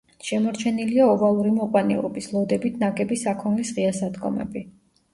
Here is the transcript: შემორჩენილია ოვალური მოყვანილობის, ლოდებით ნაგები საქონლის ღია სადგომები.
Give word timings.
შემორჩენილია 0.27 1.05
ოვალური 1.09 1.53
მოყვანილობის, 1.59 2.31
ლოდებით 2.39 2.83
ნაგები 2.87 3.21
საქონლის 3.29 3.77
ღია 3.81 3.97
სადგომები. 4.03 4.69